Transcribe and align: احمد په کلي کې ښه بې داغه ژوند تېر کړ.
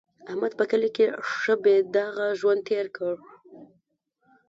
احمد 0.29 0.53
په 0.59 0.65
کلي 0.71 0.89
کې 0.95 1.05
ښه 1.39 1.53
بې 1.63 1.75
داغه 1.95 2.27
ژوند 2.39 2.61
تېر 2.69 2.85
کړ. 2.97 3.15